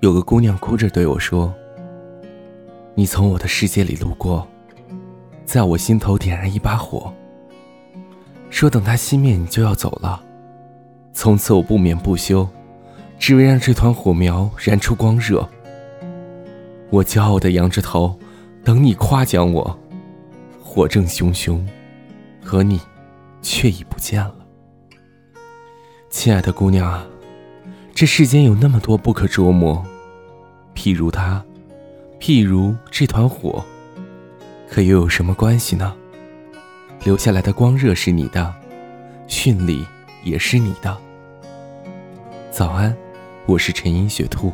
[0.00, 1.54] 有个姑娘哭着对我说
[2.94, 4.46] ：“你从我的世界里路过，
[5.44, 7.12] 在我心头点燃一把火。
[8.50, 10.22] 说等它熄灭，你就要走了。
[11.12, 12.48] 从此我不眠不休，
[13.18, 15.48] 只为让这团火苗燃出光热。
[16.90, 18.18] 我骄傲的仰着头，
[18.64, 19.78] 等你夸奖我。
[20.60, 21.66] 火正熊熊，
[22.42, 22.80] 可你
[23.40, 24.34] 却已不见了。
[26.10, 27.06] 亲爱的姑娘啊，
[27.94, 29.84] 这世间有那么多不可捉摸。”
[30.74, 31.44] 譬如他，
[32.18, 33.62] 譬如这团火，
[34.68, 35.94] 可又有什么关系呢？
[37.04, 38.54] 留下来的光热是你的，
[39.28, 39.84] 绚丽
[40.24, 40.96] 也是你的。
[42.50, 42.96] 早安，
[43.44, 44.52] 我是陈音雪兔。